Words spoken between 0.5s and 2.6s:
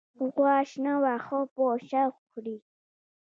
شنه واخه په شوق خوری